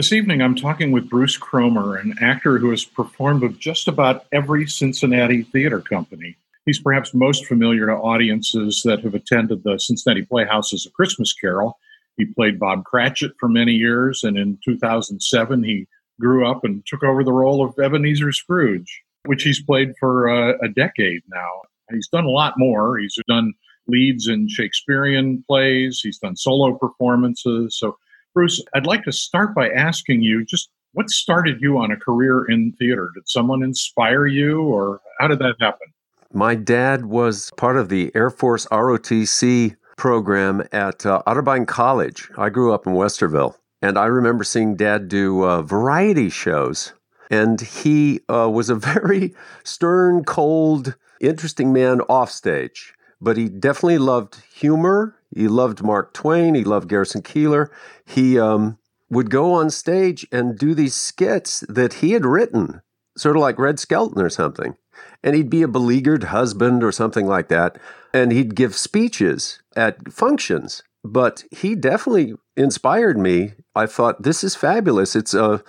[0.00, 4.24] This evening, I'm talking with Bruce Cromer, an actor who has performed with just about
[4.32, 6.38] every Cincinnati theater company.
[6.64, 11.34] He's perhaps most familiar to audiences that have attended the Cincinnati Playhouse as a Christmas
[11.34, 11.78] Carol.
[12.16, 15.86] He played Bob Cratchit for many years, and in 2007, he
[16.18, 20.54] grew up and took over the role of Ebenezer Scrooge, which he's played for uh,
[20.62, 21.60] a decade now.
[21.90, 22.96] He's done a lot more.
[22.96, 23.52] He's done
[23.86, 27.76] leads in Shakespearean plays, he's done solo performances.
[27.78, 27.98] So
[28.34, 32.44] Bruce, I'd like to start by asking you just what started you on a career
[32.48, 33.10] in theater?
[33.14, 35.86] Did someone inspire you, or how did that happen?
[36.32, 42.28] My dad was part of the Air Force ROTC program at uh, Otterbein College.
[42.36, 46.92] I grew up in Westerville, and I remember seeing dad do uh, variety shows.
[47.30, 54.42] And he uh, was a very stern, cold, interesting man offstage, but he definitely loved
[54.52, 56.54] humor he loved Mark Twain.
[56.54, 57.68] He loved Garrison Keillor.
[58.04, 62.82] He um, would go on stage and do these skits that he had written,
[63.16, 64.76] sort of like Red Skelton or something.
[65.22, 67.78] And he'd be a beleaguered husband or something like that.
[68.12, 70.82] And he'd give speeches at functions.
[71.04, 73.54] But he definitely inspired me.
[73.74, 75.16] I thought, this is fabulous.
[75.16, 75.62] It's a,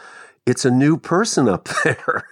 [0.46, 2.26] it's a new person up there.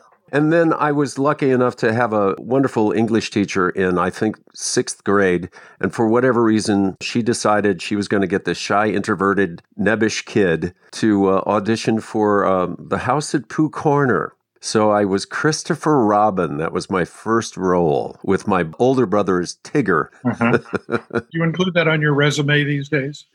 [0.32, 4.36] And then I was lucky enough to have a wonderful English teacher in, I think,
[4.54, 5.50] sixth grade.
[5.80, 10.24] And for whatever reason, she decided she was going to get this shy, introverted, nebbish
[10.24, 14.34] kid to uh, audition for um, the house at Pooh Corner.
[14.60, 16.56] So I was Christopher Robin.
[16.58, 20.08] That was my first role with my older brother as Tigger.
[20.24, 20.58] Uh-huh.
[21.30, 23.26] You include that on your resume these days?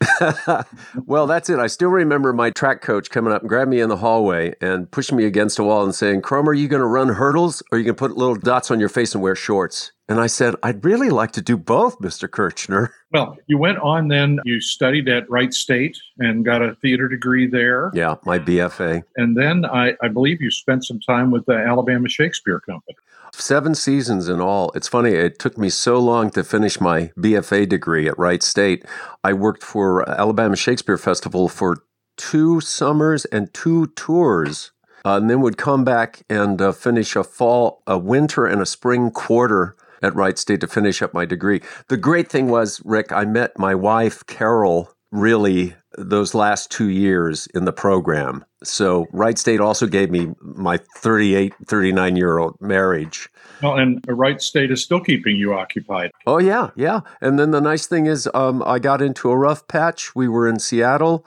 [1.06, 1.60] well, that's it.
[1.60, 4.90] I still remember my track coach coming up and grabbing me in the hallway and
[4.90, 7.76] pushing me against a wall and saying, Cromer, are you going to run hurdles or
[7.76, 9.92] are you going to put little dots on your face and wear shorts?
[10.12, 12.30] And I said, I'd really like to do both, Mr.
[12.30, 12.94] Kirchner.
[13.14, 17.46] Well, you went on then, you studied at Wright State and got a theater degree
[17.46, 17.92] there.
[17.94, 19.04] Yeah, my BFA.
[19.18, 22.96] And then I, I believe you spent some time with the Alabama Shakespeare Company.
[23.34, 24.72] Seven seasons in all.
[24.76, 28.86] It's funny, it took me so long to finish my BFA degree at Wright State.
[29.26, 31.84] I worked for Alabama Shakespeare Festival for
[32.16, 34.72] two summers and two tours.
[35.04, 38.66] Uh, and then would come back and uh, finish a fall, a winter, and a
[38.66, 41.62] spring quarter at Wright State to finish up my degree.
[41.90, 47.48] The great thing was, Rick, I met my wife, Carol, really those last two years
[47.48, 48.46] in the program.
[48.64, 53.30] So Wright State also gave me my 38, 39 year old marriage.
[53.62, 56.12] Well, and Wright State is still keeping you occupied.
[56.26, 57.02] Oh, yeah, yeah.
[57.20, 60.16] And then the nice thing is, um, I got into a rough patch.
[60.16, 61.26] We were in Seattle.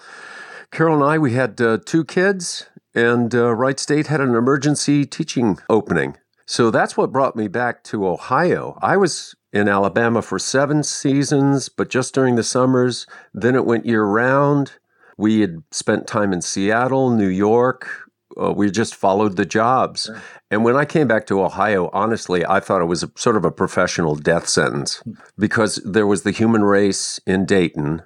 [0.70, 5.04] Carol and I, we had uh, two kids, and uh, Wright State had an emergency
[5.04, 6.16] teaching opening.
[6.46, 8.78] So that's what brought me back to Ohio.
[8.82, 13.06] I was in Alabama for seven seasons, but just during the summers.
[13.32, 14.72] Then it went year round.
[15.16, 17.88] We had spent time in Seattle, New York.
[18.36, 20.06] Uh, we just followed the jobs.
[20.06, 20.20] Sure.
[20.50, 23.44] And when I came back to Ohio, honestly, I thought it was a, sort of
[23.44, 25.12] a professional death sentence hmm.
[25.38, 28.02] because there was the human race in Dayton,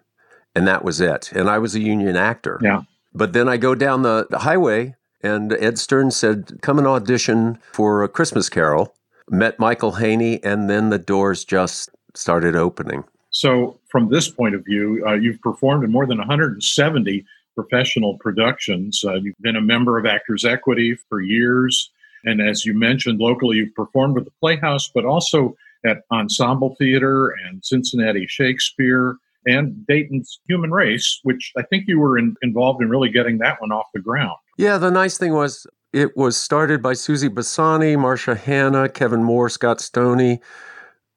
[0.54, 1.32] and that was it.
[1.32, 2.60] And I was a union actor.
[2.62, 2.82] Yeah.
[3.14, 8.02] But then I go down the highway and Ed Stern said, Come and audition for
[8.02, 8.94] a Christmas Carol.
[9.30, 13.04] Met Michael Haney, and then the doors just started opening.
[13.30, 19.02] So, from this point of view, uh, you've performed in more than 170 professional productions.
[19.04, 21.90] Uh, you've been a member of Actors Equity for years.
[22.24, 27.30] And as you mentioned, locally, you've performed with the Playhouse, but also at Ensemble Theater
[27.30, 32.88] and Cincinnati Shakespeare and Dayton's Human Race, which I think you were in, involved in
[32.88, 34.36] really getting that one off the ground.
[34.58, 39.48] Yeah, the nice thing was it was started by Susie Bassani, Marsha Hanna, Kevin Moore,
[39.48, 40.40] Scott Stoney,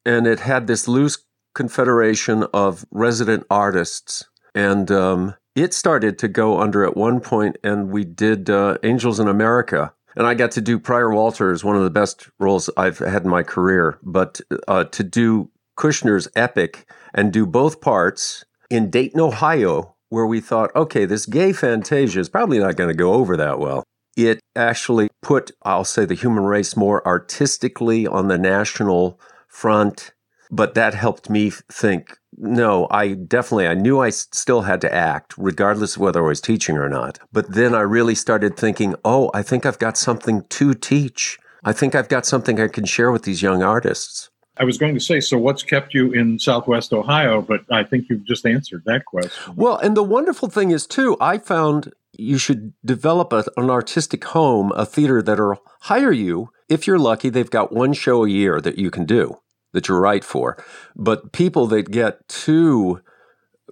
[0.05, 1.17] and it had this loose
[1.55, 4.25] confederation of resident artists.
[4.53, 9.19] And um, it started to go under at one point, and we did uh, Angels
[9.19, 9.91] in America.
[10.15, 13.29] And I got to do Prior Walters, one of the best roles I've had in
[13.29, 13.97] my career.
[14.03, 20.41] But uh, to do Kushner's epic and do both parts in Dayton, Ohio, where we
[20.41, 23.81] thought, okay, this gay fantasia is probably not going to go over that well.
[24.17, 29.17] It actually put, I'll say, the human race more artistically on the national
[29.47, 30.11] front.
[30.51, 35.33] But that helped me think, no, I definitely, I knew I still had to act,
[35.37, 37.19] regardless of whether I was teaching or not.
[37.31, 41.39] But then I really started thinking, oh, I think I've got something to teach.
[41.63, 44.29] I think I've got something I can share with these young artists.
[44.61, 47.41] I was going to say, so what's kept you in Southwest Ohio?
[47.41, 49.53] But I think you've just answered that question.
[49.55, 54.23] Well, and the wonderful thing is, too, I found you should develop a, an artistic
[54.23, 56.49] home, a theater that'll hire you.
[56.69, 59.39] If you're lucky, they've got one show a year that you can do
[59.73, 60.63] that you're right for.
[60.95, 63.01] But people that get too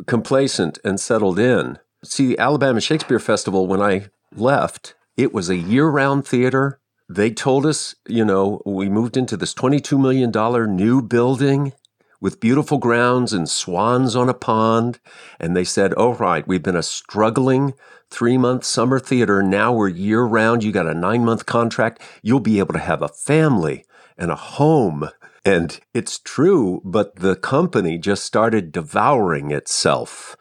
[0.07, 5.87] complacent and settled in, See, Alabama Shakespeare Festival, when I left, it was a year
[5.87, 6.78] round theater.
[7.09, 11.73] They told us, you know, we moved into this $22 million new building
[12.21, 14.99] with beautiful grounds and swans on a pond.
[15.39, 17.73] And they said, oh, right, we've been a struggling
[18.11, 19.41] three month summer theater.
[19.41, 20.63] Now we're year round.
[20.63, 21.99] You got a nine month contract.
[22.21, 23.85] You'll be able to have a family
[24.15, 25.09] and a home.
[25.43, 30.35] And it's true, but the company just started devouring itself.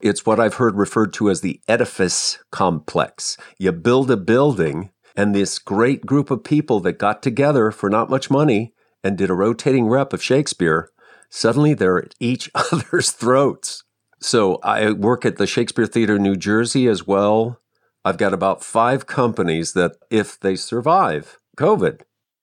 [0.00, 3.36] It's what I've heard referred to as the edifice complex.
[3.58, 8.10] You build a building, and this great group of people that got together for not
[8.10, 8.72] much money
[9.04, 10.90] and did a rotating rep of Shakespeare,
[11.28, 13.84] suddenly they're at each other's throats.
[14.20, 17.58] So I work at the Shakespeare Theater New Jersey as well.
[18.04, 22.02] I've got about five companies that, if they survive COVID,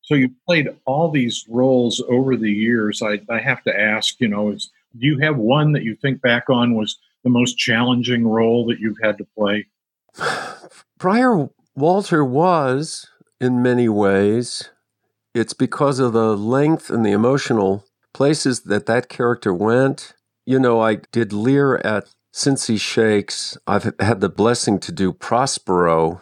[0.09, 3.03] so you played all these roles over the years.
[3.03, 6.19] I, I have to ask, you know, is, do you have one that you think
[6.19, 9.67] back on was the most challenging role that you've had to play?
[10.97, 11.47] Prior
[11.79, 13.07] Walter was
[13.39, 14.69] in many ways.
[15.33, 20.13] It's because of the length and the emotional places that that character went.
[20.45, 23.57] You know, I did Lear at Cincy Shakes.
[23.65, 26.21] I've had the blessing to do Prospero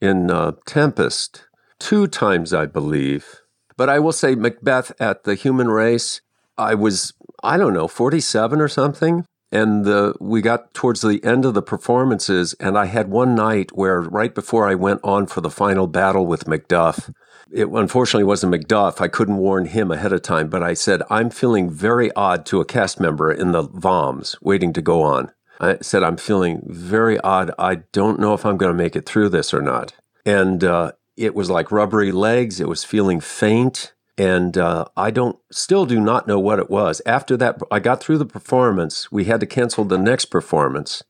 [0.00, 1.44] in uh, Tempest
[1.78, 3.42] two times, I believe.
[3.76, 6.20] But I will say, Macbeth at the human race,
[6.58, 7.12] I was,
[7.44, 9.24] I don't know, 47 or something.
[9.52, 13.70] And the, we got towards the end of the performances, and I had one night
[13.74, 17.12] where, right before I went on for the final battle with Macduff,
[17.52, 19.00] it unfortunately wasn't Macduff.
[19.00, 22.60] I couldn't warn him ahead of time, but I said, I'm feeling very odd to
[22.60, 25.30] a cast member in the VOMs waiting to go on.
[25.60, 27.50] I said, I'm feeling very odd.
[27.58, 29.94] I don't know if I'm going to make it through this or not.
[30.24, 32.60] And uh, it was like rubbery legs.
[32.60, 33.94] It was feeling faint.
[34.18, 37.02] And uh, I don't, still do not know what it was.
[37.04, 39.12] After that, I got through the performance.
[39.12, 41.02] We had to cancel the next performance.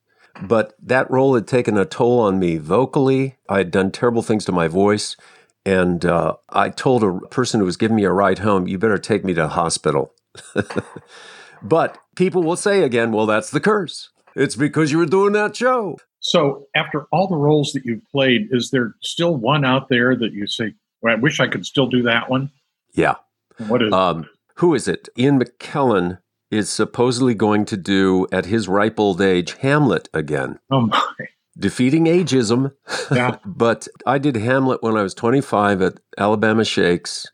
[0.43, 3.37] But that role had taken a toll on me vocally.
[3.49, 5.17] I had done terrible things to my voice.
[5.65, 8.99] And uh, I told a person who was giving me a ride home, you better
[8.99, 10.15] take me to the hospital.
[11.63, 14.11] but people will say again, well, that's the curse.
[14.35, 15.99] It's because you were doing that show.
[16.21, 20.33] So, after all the roles that you've played, is there still one out there that
[20.33, 22.51] you say, well, I wish I could still do that one?
[22.97, 23.17] Yeah.
[23.69, 25.09] What is um, Who is it?
[25.17, 26.19] Ian McKellen
[26.51, 30.59] is supposedly going to do, at his ripe old age, Hamlet again.
[30.71, 31.11] Oh, my.
[31.59, 32.73] Defeating ageism.
[33.11, 33.37] Yeah.
[33.47, 37.27] but I did Hamlet when I was 25 at Alabama Shakes.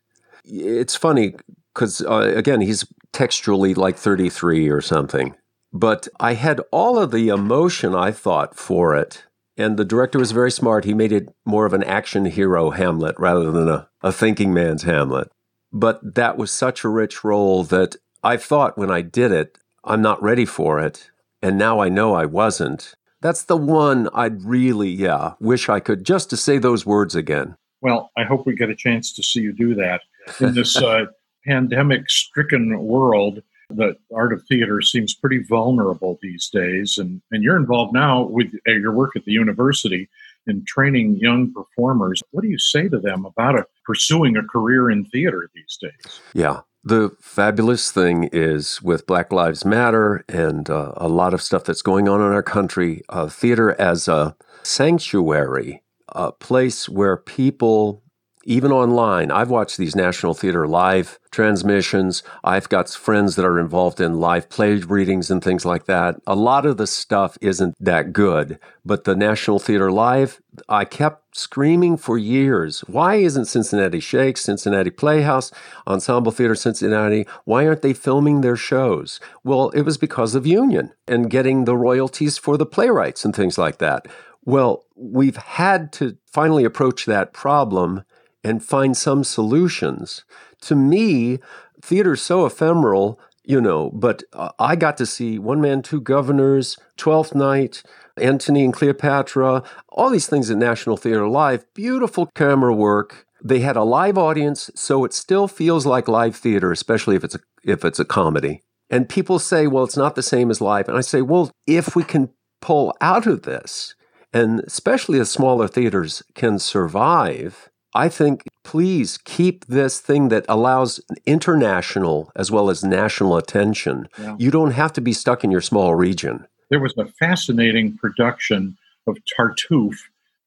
[0.44, 1.34] It's funny
[1.74, 5.34] because, uh, again, he's textually like 33 or something.
[5.72, 9.24] But I had all of the emotion I thought for it.
[9.56, 10.84] And the director was very smart.
[10.84, 14.84] He made it more of an action hero Hamlet rather than a, a thinking man's
[14.84, 15.30] Hamlet.
[15.72, 20.02] But that was such a rich role that I thought when I did it, I'm
[20.02, 21.10] not ready for it.
[21.40, 22.94] And now I know I wasn't.
[23.20, 27.56] That's the one I'd really, yeah, wish I could just to say those words again.
[27.80, 30.02] Well, I hope we get a chance to see you do that
[30.40, 31.06] in this uh,
[31.46, 33.42] pandemic stricken world
[33.76, 36.98] the art of theater seems pretty vulnerable these days.
[36.98, 40.08] And, and you're involved now with uh, your work at the university
[40.46, 42.22] in training young performers.
[42.30, 46.20] What do you say to them about a, pursuing a career in theater these days?
[46.34, 46.60] Yeah.
[46.84, 51.82] The fabulous thing is with Black Lives Matter and uh, a lot of stuff that's
[51.82, 54.34] going on in our country, uh, theater as a
[54.64, 58.01] sanctuary, a place where people
[58.44, 59.30] even online.
[59.30, 62.22] I've watched these National Theater live transmissions.
[62.44, 66.16] I've got friends that are involved in live play readings and things like that.
[66.26, 71.36] A lot of the stuff isn't that good, but the National Theater Live, I kept
[71.36, 72.80] screaming for years.
[72.80, 75.50] Why isn't Cincinnati Shakes, Cincinnati Playhouse,
[75.86, 79.20] Ensemble Theater Cincinnati, why aren't they filming their shows?
[79.42, 83.56] Well, it was because of union and getting the royalties for the playwrights and things
[83.56, 84.06] like that.
[84.44, 88.02] Well, we've had to finally approach that problem
[88.44, 90.24] and find some solutions.
[90.62, 91.38] To me,
[91.80, 96.78] theater's so ephemeral, you know, but uh, I got to see One Man, Two Guvnors,
[96.96, 97.82] Twelfth Night,
[98.16, 103.26] Antony and Cleopatra, all these things at National Theater Live, beautiful camera work.
[103.44, 107.34] They had a live audience, so it still feels like live theater, especially if it's
[107.34, 108.62] a, if it's a comedy.
[108.88, 110.86] And people say, well, it's not the same as live.
[110.86, 112.30] And I say, well, if we can
[112.60, 113.96] pull out of this,
[114.32, 121.00] and especially as smaller theaters can survive, I think please keep this thing that allows
[121.26, 124.08] international as well as national attention.
[124.18, 124.36] Yeah.
[124.38, 126.46] You don't have to be stuck in your small region.
[126.70, 129.98] There was a fascinating production of Tartuffe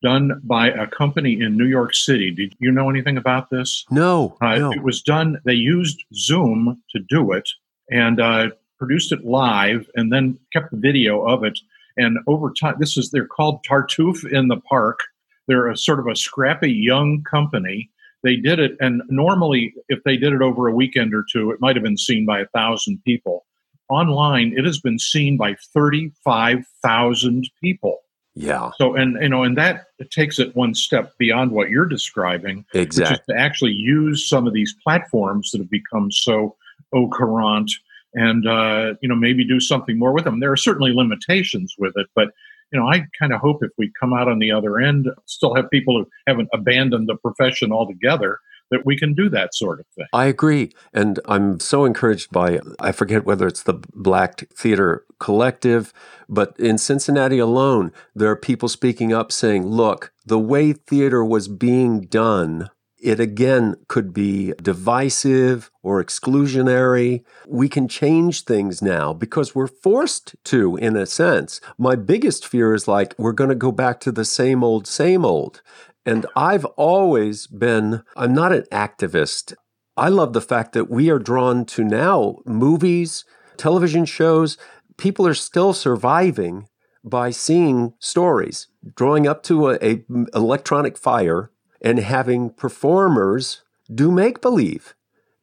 [0.02, 2.32] done by a company in New York City.
[2.32, 3.86] Did you know anything about this?
[3.92, 4.38] No.
[4.42, 4.72] Uh, no.
[4.72, 7.48] It was done, they used Zoom to do it
[7.90, 11.60] and uh, produced it live and then kept the video of it
[11.98, 15.00] And over time, this is they're called Tartuffe in the Park.
[15.48, 17.90] They're a sort of a scrappy young company.
[18.24, 21.62] They did it, and normally, if they did it over a weekend or two, it
[21.62, 23.46] might have been seen by a thousand people.
[23.90, 28.00] Online, it has been seen by thirty-five thousand people.
[28.34, 28.72] Yeah.
[28.78, 33.34] So, and you know, and that takes it one step beyond what you're describing, exactly.
[33.34, 36.56] to actually use some of these platforms that have become so
[36.94, 37.72] au courant
[38.16, 40.40] and uh, you know maybe do something more with them.
[40.40, 42.30] There are certainly limitations with it, but
[42.72, 45.56] you know I kind of hope if we come out on the other end, still
[45.56, 48.40] have people who haven't abandoned the profession altogether
[48.72, 50.08] that we can do that sort of thing.
[50.14, 50.74] I agree.
[50.94, 55.94] And I'm so encouraged by, I forget whether it's the Black Theater Collective,
[56.28, 61.48] but in Cincinnati alone, there are people speaking up saying, look, the way theater was
[61.48, 62.70] being done
[63.06, 67.24] it again could be divisive or exclusionary.
[67.48, 71.62] We can change things now because we're forced to, in a sense.
[71.78, 75.24] My biggest fear is like, we're going to go back to the same old, same
[75.24, 75.62] old.
[76.04, 79.54] And I've always been, I'm not an activist.
[79.96, 83.24] I love the fact that we are drawn to now movies,
[83.56, 84.58] television shows.
[84.98, 86.68] People are still surviving
[87.04, 91.52] by seeing stories, drawing up to a, a mm, electronic fire
[91.86, 93.62] and having performers
[93.94, 94.96] do make believe.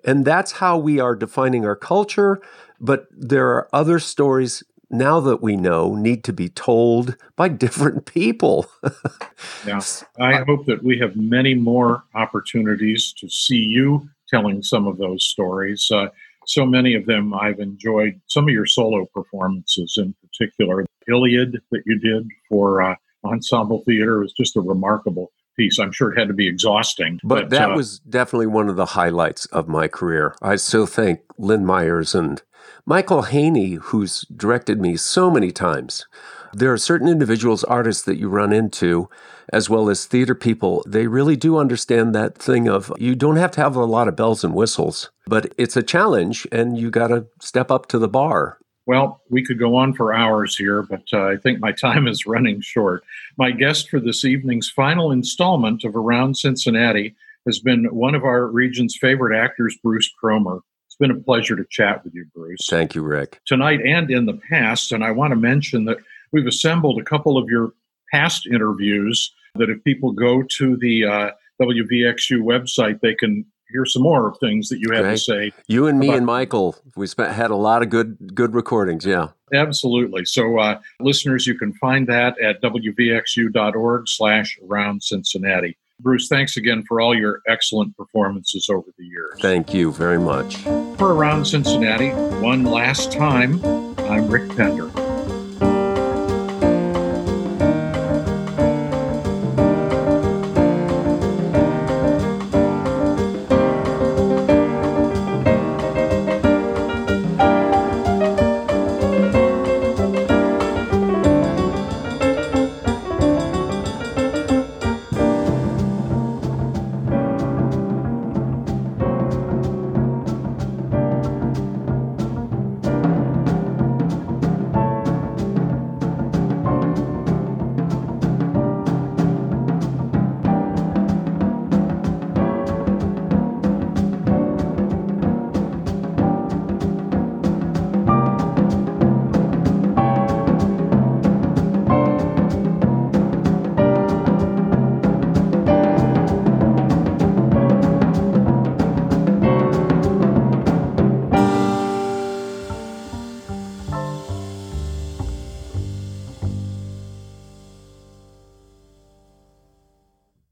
[0.05, 2.43] And that's how we are defining our culture.
[2.81, 8.07] But there are other stories now that we know need to be told by different
[8.07, 8.67] people.
[9.67, 9.81] yeah.
[10.21, 15.25] I hope that we have many more opportunities to see you telling some of those
[15.25, 15.89] stories.
[15.95, 16.09] Uh,
[16.47, 18.21] so many of them I've enjoyed.
[18.27, 23.85] Some of your solo performances, in particular, The Iliad that you did for uh, Ensemble
[23.87, 25.79] Theater was just a remarkable piece.
[25.79, 27.21] I'm sure it had to be exhausting.
[27.23, 30.35] But, but that uh, was definitely one of the highlights of my career.
[30.43, 32.43] I still thank Lynn Meyers and
[32.85, 36.07] Michael Haney, who's directed me so many times.
[36.53, 39.09] There are certain individuals, artists that you run into,
[39.53, 40.85] as well as theater people.
[40.87, 44.17] They really do understand that thing of you don't have to have a lot of
[44.17, 48.09] bells and whistles, but it's a challenge and you got to step up to the
[48.09, 48.59] bar.
[48.87, 52.27] Well, we could go on for hours here, but uh, I think my time is
[52.27, 53.05] running short.
[53.39, 57.15] My guest for this evening's final installment of Around Cincinnati
[57.47, 60.61] has been one of our region's favorite actors, Bruce Cromer.
[60.87, 62.67] It's been a pleasure to chat with you, Bruce.
[62.69, 63.41] Thank you, Rick.
[63.47, 65.99] Tonight and in the past, and I want to mention that
[66.33, 67.73] we've assembled a couple of your
[68.13, 74.03] past interviews that if people go to the uh, WVXU website, they can hear some
[74.03, 75.53] more of things that you have to say.
[75.67, 79.05] You and me about- and Michael, we spent had a lot of good good recordings.
[79.05, 80.25] Yeah, absolutely.
[80.25, 85.77] So, uh, listeners, you can find that at wvxu.org/slash around Cincinnati.
[86.01, 89.35] Bruce, thanks again for all your excellent performances over the years.
[89.41, 90.57] Thank you very much.
[90.99, 92.11] For Around Cincinnati,
[92.41, 93.61] one last time,
[93.99, 94.91] I'm Rick Pender.